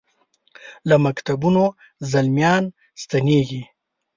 [0.87, 1.63] له مکتبونو
[2.11, 2.65] زلمیا ن
[3.01, 3.61] ستنیږي